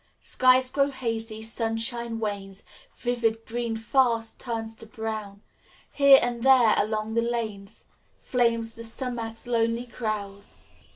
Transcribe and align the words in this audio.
Skies 0.19 0.71
grow 0.71 0.89
hazy; 0.89 1.43
sunshine 1.43 2.19
wanes, 2.19 2.63
Vivid 2.95 3.45
green 3.45 3.77
fast 3.77 4.39
turns 4.39 4.73
to 4.77 4.87
brown; 4.87 5.43
Here 5.91 6.17
and 6.23 6.41
there 6.41 6.73
along 6.75 7.13
the 7.13 7.21
lanes, 7.21 7.83
Flames 8.17 8.73
the 8.73 8.83
sumac's 8.83 9.45
lonely 9.45 9.85
crown. 9.85 10.43